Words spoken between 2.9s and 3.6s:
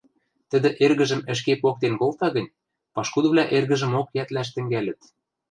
пашкудывлӓ